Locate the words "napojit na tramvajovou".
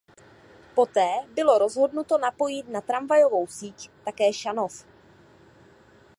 2.17-3.47